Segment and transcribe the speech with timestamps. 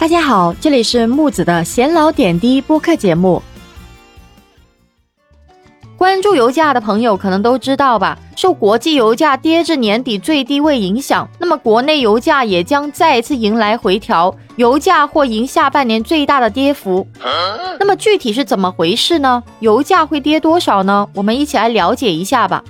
[0.00, 3.42] 大家好，这里是木子的闲聊点滴播客节目。
[5.94, 17.06] 关注油价的朋友可能都知道吧，受国际油价跌至年底最低位影响，那么国内油价也将再一次迎来回调，油价或迎下半年最大的跌幅。
[17.78, 19.42] 那么具体是怎么回事呢？
[19.58, 21.06] 油价会跌多少呢？
[21.14, 22.64] 我们一起来了解一下吧。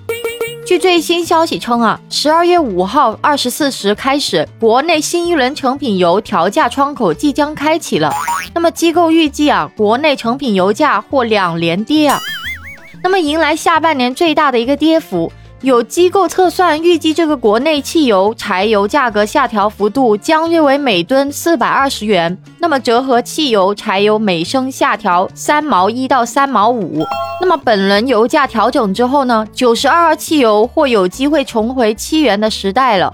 [0.71, 8.13] 据最新消息称啊，十二月五号二十四时开始，国内新一轮成品油调价窗口即将开启了。
[8.55, 12.21] 那么机构预计啊，国内成品油价或两连跌啊，
[13.03, 15.33] 那么迎来下半年最大的一个跌幅。
[15.63, 22.35] 有机构测算，预计这个国内汽油、柴油价格下调幅度将约为每吨四百二十元。
[22.61, 27.05] 那么折合汽油、柴油每升下调三毛一到三毛五。
[27.43, 33.13] 那么本轮油价调整之后呢，九十二号汽油或有机会重回七元的时代了。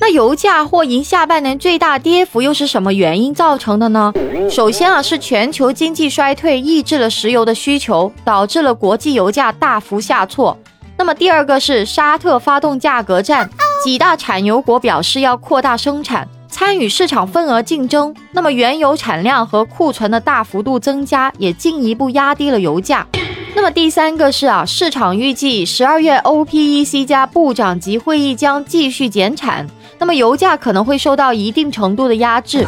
[0.00, 4.12] 那油价或迎下半年最大跌幅又是什么原因造成的呢？
[4.48, 10.56] 首先啊，是全球经济衰退抑制了石油的需求，导致了国际油价大幅下挫。
[10.98, 13.48] 那么第二个是沙特发动价格战，
[13.84, 18.12] 几大产油国表示要扩大生产，参与市场份额竞争。
[18.32, 23.06] 那么原油产量和库存的大幅度增加，也进一步压低了油价。
[23.54, 29.66] 那么第三个是啊，市场预计十二月 OPEC 加部长级会议将继续减产，
[30.00, 32.66] 那么油价可能会受到一定程度的压制。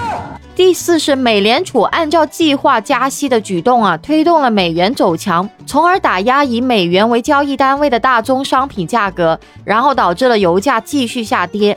[0.60, 11.74] 第四是美联储按照计划加息的举动啊，推动了美元走强，从而打压以美元为交易单位的大宗商品价格，然后导致了油价继续下跌。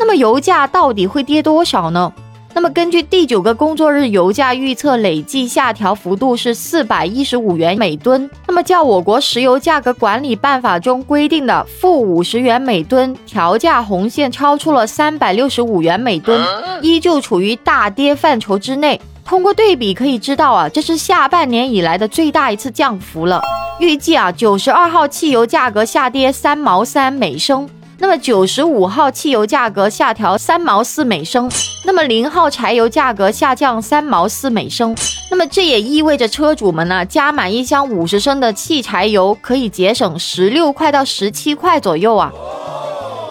[0.00, 2.12] 那么油价到底会跌多少呢？
[2.56, 8.30] 那么根据第九个工作日油价预测，累计下调幅度是四百一十五元每吨。
[8.46, 16.40] 那么较我国石油价格管理办法中规定的负五十元每吨调价红线超出了三百六十五元每吨，
[16.80, 19.00] 依旧处于大跌范畴之内。
[19.24, 23.42] 通过对比可以知道啊，这是下半年以来的最大一次降幅了。
[23.80, 27.68] 预计啊，九十二号汽油价格下跌三毛三每升。
[27.98, 31.50] 那么九十五号汽油价格下调三毛四每升，
[31.84, 34.94] 那么零号柴油价格下降三毛四每升，
[35.30, 42.32] 那么这也意味着车主们呢加满一箱五十升的汽柴油可以节省十六块到十七块左右啊。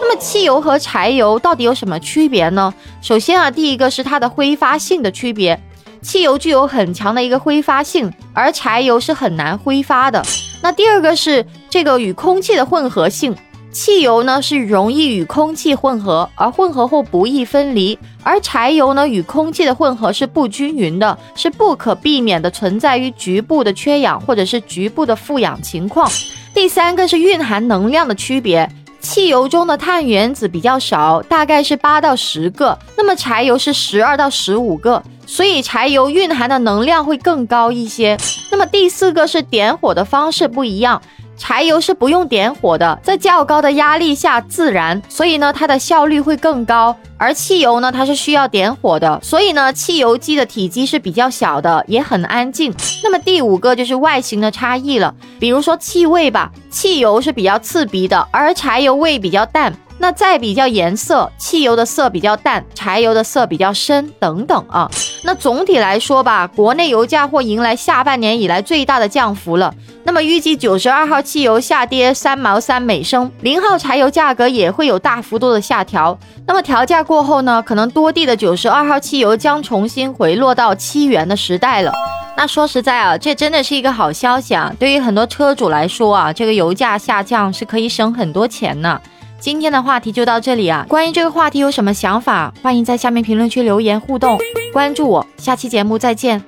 [0.00, 2.72] 那么汽油和柴油到底有什么区别呢？
[3.02, 5.60] 首先啊，第一个是它的挥发性的区别，
[6.00, 10.22] 汽油具有很强的一个挥发性，而柴油是很难挥发的。
[10.62, 13.36] 那第二个是这个与空气的混合性。
[13.74, 26.08] 汽油呢是容易与空气混合，而混合后不易分离；而柴油呢与空气的混合是不均匀的，是不可避免的存在于局部的缺氧或者是局部的富氧情况。
[26.54, 28.70] 第三个是蕴含能量的区别，
[29.00, 38.16] 汽油中的碳原子比较少，大概是八到十个，那么柴油是十二到十五个，所以柴油蕴含的能量会更高一些。
[38.52, 41.02] 那么第四个是点火的方式不一样。
[41.36, 46.96] 柴油是不用点火的，在较高的压力下自燃，所以呢它的效率会更高。
[47.16, 52.74] 而汽油呢，它是需要点火的，所以呢汽油机的体积是比较小的，也很安静。
[53.02, 59.72] 那么第五个就是外形的差异了，比如说气味吧，汽油是比较刺鼻的，而柴油味比较淡。
[59.96, 64.90] 那再比较颜色，汽油的色比较淡，柴油的色比较深，等等啊。
[65.26, 69.74] 那总体来说吧，国内油价或迎来下半年以来最大的降幅了。
[70.04, 76.16] 那么预计九十二号汽油下跌三毛三每升，零号柴油价格也会有大幅度的下调。
[76.46, 81.90] 那么调价过后呢，可能多地的九十二号汽油将重新回落到七元的时代了。
[82.36, 84.70] 那说实在啊，这真的是一个好消息啊！
[84.78, 89.00] 对于很多车主来说啊，这个油价下降是可以省很多钱呢。
[89.44, 90.86] 今天的话题就到这里啊！
[90.88, 94.38] 关于这个话题有什么想法，欢迎在下面评论区留言互动，
[94.72, 96.42] 关注我，下期节目再见。